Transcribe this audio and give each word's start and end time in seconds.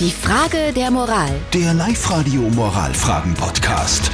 Die 0.00 0.10
Frage 0.10 0.72
der 0.74 0.90
Moral. 0.90 1.30
Der 1.52 1.72
Live-Radio 1.72 2.40
Moralfragen-Podcast. 2.50 4.10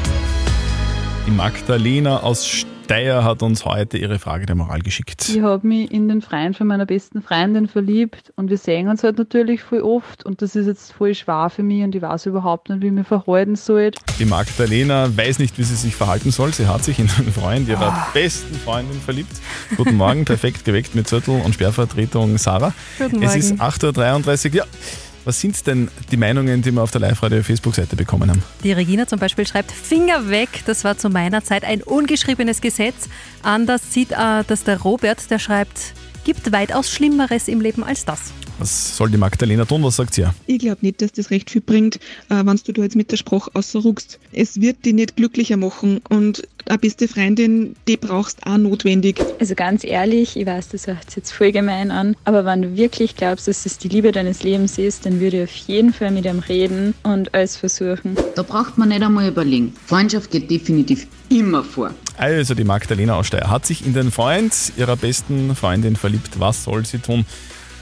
Die 1.27 1.31
Magdalena 1.31 2.19
aus 2.19 2.47
Steyr 2.47 3.25
hat 3.25 3.43
uns 3.43 3.65
heute 3.65 3.97
ihre 3.97 4.19
Frage 4.19 4.45
der 4.45 4.57
Moral 4.57 4.81
geschickt. 4.81 5.27
Ich 5.31 5.41
habe 5.41 5.67
mich 5.67 5.91
in 5.91 6.09
den 6.09 6.21
Freund 6.21 6.55
von 6.55 6.67
meiner 6.67 6.85
besten 6.85 7.23
Freundin 7.23 7.67
verliebt 7.67 8.31
und 8.37 8.51
wir 8.51 8.59
sehen 8.59 8.89
uns 8.89 9.03
halt 9.03 9.17
natürlich 9.17 9.63
voll 9.63 9.81
oft 9.81 10.27
und 10.27 10.43
das 10.43 10.55
ist 10.55 10.67
jetzt 10.67 10.93
voll 10.93 11.15
schwer 11.15 11.49
für 11.49 11.63
mich 11.63 11.83
und 11.83 11.95
ich 11.95 12.03
weiß 12.03 12.27
überhaupt 12.27 12.69
nicht, 12.69 12.83
wie 12.83 12.89
ich 12.89 12.93
mich 12.93 13.07
verhalten 13.07 13.57
soll. 13.57 13.93
Die 14.19 14.27
Magdalena 14.27 15.09
weiß 15.17 15.39
nicht, 15.39 15.57
wie 15.57 15.63
sie 15.63 15.77
sich 15.77 15.97
verhalten 15.97 16.31
soll. 16.31 16.53
Sie 16.53 16.67
hat 16.67 16.85
sich 16.85 16.99
in 16.99 17.09
einen 17.17 17.33
Freund 17.33 17.67
ihrer 17.69 18.09
besten 18.13 18.55
Freundin 18.55 19.01
verliebt. 19.01 19.33
Guten 19.79 19.97
Morgen, 19.97 20.27
perfekt 20.27 20.67
geweckt 20.67 20.95
mit 20.95 21.09
Zettel 21.09 21.41
und 21.41 21.55
Sperrvertretung 21.55 22.37
Sarah. 22.37 22.75
Guten 22.99 23.23
Es 23.23 23.35
ist 23.35 23.57
Morgen. 23.57 23.73
8.33 23.73 24.51
Uhr. 24.51 24.55
Ja. 24.57 24.65
Was 25.25 25.41
sind 25.41 25.67
denn 25.67 25.89
die 26.11 26.17
Meinungen, 26.17 26.63
die 26.63 26.73
wir 26.73 26.83
auf 26.83 26.91
der 26.91 27.03
Live-Radio-Facebook-Seite 27.03 27.95
bekommen 27.95 28.31
haben? 28.31 28.43
Die 28.65 28.73
Regina 28.73 29.07
zum 29.07 29.19
Beispiel 29.19 29.47
schreibt, 29.47 29.71
Finger 29.71 30.31
weg, 30.31 30.49
das 30.65 30.83
war 30.83 30.97
zu 30.97 31.11
meiner 31.11 31.45
Zeit 31.45 31.65
ein 31.65 31.83
ungeschriebenes 31.83 32.61
Gesetz. 32.61 33.09
Anders 33.43 33.93
sieht 33.93 34.13
äh, 34.13 34.45
das 34.47 34.65
der 34.65 34.81
Robert, 34.81 35.31
der 35.31 35.39
schreibt, 35.39 35.93
gibt 36.25 36.53
weitaus 36.53 36.91
Schlimmeres 36.91 37.49
im 37.49 37.61
Leben 37.61 37.85
als 37.85 38.05
das. 38.05 38.33
Was 38.61 38.95
soll 38.95 39.09
die 39.09 39.17
Magdalena 39.17 39.65
tun? 39.65 39.83
Was 39.83 39.97
sagt 39.97 40.13
sie? 40.13 40.27
Ich 40.47 40.59
glaube 40.59 40.79
nicht, 40.83 41.01
dass 41.01 41.13
das 41.13 41.31
recht 41.31 41.49
viel 41.49 41.63
bringt, 41.63 41.97
äh, 42.29 42.45
wenn 42.45 42.61
du 42.63 42.73
da 42.73 42.83
jetzt 42.83 42.95
mit 42.95 43.11
der 43.11 43.17
Sprache 43.17 43.51
ausruckst. 43.55 44.19
Es 44.33 44.61
wird 44.61 44.85
dich 44.85 44.93
nicht 44.93 45.17
glücklicher 45.17 45.57
machen 45.57 46.03
und 46.11 46.47
eine 46.67 46.77
beste 46.77 47.09
Freundin, 47.09 47.75
die 47.89 47.97
brauchst 47.97 48.47
auch 48.47 48.59
notwendig. 48.59 49.19
Also 49.41 49.55
ganz 49.55 49.83
ehrlich, 49.83 50.37
ich 50.37 50.45
weiß, 50.45 50.69
das 50.69 50.87
hört 50.87 51.07
sich 51.07 51.17
jetzt 51.17 51.33
voll 51.33 51.53
gemein 51.53 51.91
an, 51.91 52.15
aber 52.27 52.45
wenn 52.45 52.61
du 52.61 52.77
wirklich 52.77 53.17
glaubst, 53.17 53.49
dass 53.49 53.65
es 53.65 53.79
die 53.79 53.89
Liebe 53.89 54.13
deines 54.13 54.43
Lebens 54.43 54.77
ist, 54.77 55.07
dann 55.07 55.21
würde 55.21 55.39
ich 55.39 55.45
auf 55.45 55.57
jeden 55.67 55.95
Fall 55.95 56.11
mit 56.11 56.27
ihm 56.27 56.41
reden 56.41 56.93
und 57.03 57.33
alles 57.33 57.57
versuchen. 57.57 58.17
Da 58.35 58.43
braucht 58.43 58.77
man 58.77 58.91
nicht 58.91 59.03
einmal 59.03 59.27
überlegen. 59.27 59.73
Freundschaft 59.87 60.31
geht 60.31 60.51
definitiv 60.51 61.07
immer 61.31 61.65
vor. 61.65 61.95
Also 62.19 62.55
die 62.55 62.65
Magdalena 62.65 63.17
aus 63.17 63.29
Steyr 63.29 63.49
hat 63.49 63.65
sich 63.65 63.87
in 63.87 63.95
den 63.95 64.11
Freund 64.11 64.53
ihrer 64.77 64.97
besten 64.97 65.57
Freundin 65.57 65.97
verliebt. 65.97 66.39
Was 66.39 66.65
soll 66.65 66.85
sie 66.85 66.99
tun? 66.99 67.25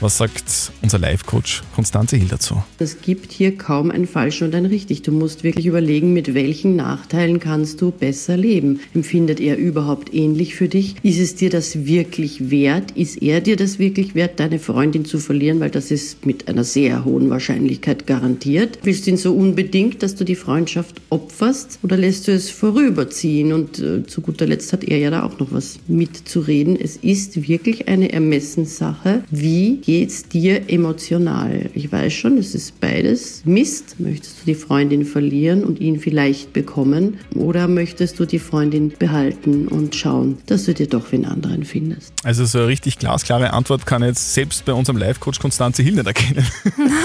Was 0.01 0.17
sagt 0.17 0.71
unser 0.81 0.97
Live-Coach 0.97 1.61
Konstanze 1.75 2.15
Hill 2.15 2.29
dazu? 2.29 2.63
Es 2.77 3.01
gibt 3.01 3.33
hier 3.33 3.57
kaum 3.57 3.91
ein 3.91 4.07
falsch 4.07 4.41
und 4.41 4.55
ein 4.55 4.65
richtig. 4.65 5.01
Du 5.01 5.11
musst 5.11 5.43
wirklich 5.43 5.65
überlegen, 5.65 6.13
mit 6.13 6.33
welchen 6.33 6.77
Nachteilen 6.77 7.41
kannst 7.41 7.81
du 7.81 7.91
besser 7.91 8.37
leben. 8.37 8.79
Empfindet 8.93 9.41
er 9.41 9.57
überhaupt 9.57 10.13
ähnlich 10.13 10.55
für 10.55 10.69
dich? 10.69 10.95
Ist 11.03 11.19
es 11.19 11.35
dir 11.35 11.49
das 11.49 11.85
wirklich 11.85 12.49
wert? 12.49 12.91
Ist 12.91 13.21
er 13.21 13.41
dir 13.41 13.57
das 13.57 13.77
wirklich 13.77 14.15
wert, 14.15 14.39
deine 14.39 14.59
Freundin 14.59 15.03
zu 15.03 15.19
verlieren? 15.19 15.59
Weil 15.59 15.69
das 15.69 15.91
ist 15.91 16.25
mit 16.25 16.47
einer 16.47 16.63
sehr 16.63 17.03
hohen 17.03 17.29
Wahrscheinlichkeit 17.29 18.07
garantiert. 18.07 18.79
Willst 18.83 19.05
du 19.05 19.11
ihn 19.11 19.17
so 19.17 19.33
unbedingt, 19.33 20.01
dass 20.01 20.15
du 20.15 20.23
die 20.23 20.35
Freundschaft 20.35 21.01
opferst? 21.09 21.77
Oder 21.83 21.97
lässt 21.97 22.29
du 22.29 22.31
es 22.31 22.49
vorüberziehen? 22.49 23.51
Und 23.51 23.79
äh, 23.79 24.05
zu 24.05 24.21
guter 24.21 24.47
Letzt 24.47 24.71
hat 24.71 24.85
er 24.85 24.97
ja 24.97 25.09
da 25.09 25.23
auch 25.23 25.39
noch 25.39 25.51
was 25.51 25.79
mitzureden. 25.89 26.79
Es 26.79 26.95
ist 26.95 27.49
wirklich 27.49 27.89
eine 27.89 28.13
Ermessenssache. 28.13 29.25
Wie 29.29 29.81
geht's 29.89 30.21
dir 30.21 30.69
emotional? 30.69 31.71
Ich 31.73 31.91
weiß 31.91 32.13
schon, 32.13 32.37
es 32.37 32.53
ist 32.53 32.79
beides 32.79 33.41
Mist. 33.45 33.99
Möchtest 33.99 34.41
du 34.41 34.45
die 34.45 34.53
Freundin 34.53 35.03
verlieren 35.03 35.63
und 35.63 35.81
ihn 35.81 35.99
vielleicht 35.99 36.53
bekommen? 36.53 37.17
Oder 37.33 37.67
möchtest 37.67 38.19
du 38.19 38.25
die 38.25 38.37
Freundin 38.37 38.93
behalten 38.99 39.67
und 39.67 39.95
schauen, 39.95 40.37
dass 40.45 40.65
du 40.65 40.75
dir 40.75 40.85
doch 40.85 41.11
wen 41.11 41.25
anderen 41.25 41.65
findest? 41.65 42.13
Also 42.23 42.45
so 42.45 42.59
eine 42.59 42.67
richtig 42.67 42.99
glasklare 42.99 43.51
Antwort 43.51 43.87
kann 43.87 44.03
ich 44.03 44.09
jetzt 44.09 44.35
selbst 44.35 44.63
bei 44.63 44.73
unserem 44.73 44.99
Live-Coach 44.99 45.39
Konstanze 45.39 45.81
Hill 45.81 45.95
nicht 45.95 46.05
erkennen. 46.05 46.45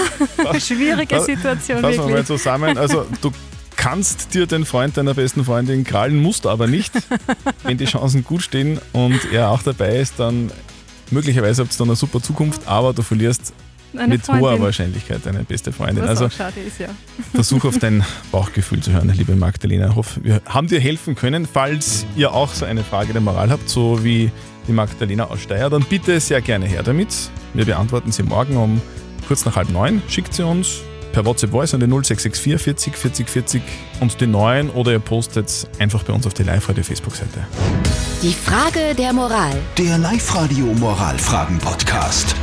Schwierige 0.59 1.19
Situation, 1.21 1.79
Fassen 1.79 2.05
wir 2.05 2.17
mal 2.17 2.25
zusammen. 2.25 2.77
Also 2.77 3.07
du 3.19 3.31
kannst 3.75 4.35
dir 4.35 4.45
den 4.45 4.63
Freund 4.63 4.95
deiner 4.95 5.15
besten 5.15 5.43
Freundin 5.43 5.83
krallen, 5.85 6.21
musst 6.21 6.45
aber 6.45 6.67
nicht. 6.67 6.93
Wenn 7.63 7.79
die 7.79 7.85
Chancen 7.85 8.23
gut 8.23 8.43
stehen 8.43 8.79
und 8.93 9.19
er 9.31 9.49
auch 9.49 9.63
dabei 9.63 9.97
ist, 9.97 10.19
dann 10.19 10.51
möglicherweise 11.11 11.63
habt 11.63 11.73
ihr 11.73 11.77
dann 11.77 11.87
eine 11.87 11.95
super 11.95 12.21
Zukunft, 12.21 12.67
aber 12.67 12.93
du 12.93 13.01
verlierst 13.01 13.53
Eine 13.95 14.09
mit 14.09 14.27
hoher 14.27 14.39
Freundin, 14.39 14.61
Wahrscheinlichkeit 14.63 15.21
deine 15.25 15.43
beste 15.43 15.71
Freundin. 15.71 16.03
Was 16.03 16.21
Also 16.21 16.29
schade 16.29 16.59
ist, 16.59 16.79
ja. 16.79 16.87
versuch 17.33 17.65
auf 17.65 17.77
dein 17.79 18.03
Bauchgefühl 18.31 18.81
zu 18.81 18.91
hören, 18.91 19.09
liebe 19.09 19.35
Magdalena. 19.35 19.89
Ich 19.89 19.95
hoffe, 19.95 20.23
wir 20.23 20.41
haben 20.45 20.67
dir 20.67 20.79
helfen 20.79 21.15
können. 21.15 21.47
Falls 21.51 22.05
ihr 22.15 22.33
auch 22.33 22.53
so 22.53 22.65
eine 22.65 22.83
Frage 22.83 23.13
der 23.13 23.21
Moral 23.21 23.49
habt, 23.49 23.69
so 23.69 24.03
wie 24.03 24.31
die 24.67 24.73
Magdalena 24.73 25.25
aus 25.25 25.41
Steyr, 25.41 25.69
dann 25.69 25.83
bitte 25.83 26.19
sehr 26.19 26.41
gerne 26.41 26.65
her 26.65 26.83
damit. 26.83 27.09
Wir 27.53 27.65
beantworten 27.65 28.11
sie 28.11 28.23
morgen 28.23 28.57
um 28.57 28.81
kurz 29.27 29.45
nach 29.45 29.55
halb 29.55 29.69
neun. 29.69 30.01
Schickt 30.07 30.33
sie 30.33 30.45
uns 30.45 30.81
per 31.15 31.25
WhatsApp 31.25 31.51
Voice 31.51 31.73
an 31.73 31.79
die 31.79 31.87
0664 31.87 32.61
40 32.61 32.97
40 32.97 33.29
40 33.29 33.61
und 34.01 34.19
die 34.19 34.27
neuen 34.27 34.69
oder 34.69 34.91
ihr 34.91 34.99
postet 34.99 35.65
einfach 35.79 36.03
bei 36.03 36.11
uns 36.11 36.27
auf 36.27 36.33
die 36.33 36.43
Live-Radio 36.43 36.83
Facebook-Seite. 36.83 37.47
Die 38.21 38.33
Frage 38.33 38.93
der 38.97 39.13
Moral. 39.13 39.57
Der 39.77 39.97
Live-Radio 39.97 40.65
Moralfragen-Podcast. 40.65 42.35